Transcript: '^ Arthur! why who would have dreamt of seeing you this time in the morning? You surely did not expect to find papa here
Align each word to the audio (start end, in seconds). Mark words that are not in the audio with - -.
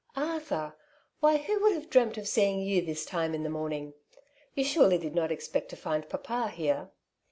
'^ 0.17 0.19
Arthur! 0.19 0.73
why 1.19 1.37
who 1.37 1.59
would 1.61 1.73
have 1.73 1.87
dreamt 1.87 2.17
of 2.17 2.27
seeing 2.27 2.59
you 2.59 2.81
this 2.81 3.05
time 3.05 3.35
in 3.35 3.43
the 3.43 3.51
morning? 3.51 3.93
You 4.55 4.63
surely 4.63 4.97
did 4.97 5.13
not 5.13 5.31
expect 5.31 5.69
to 5.69 5.75
find 5.75 6.09
papa 6.09 6.47
here 6.49 6.89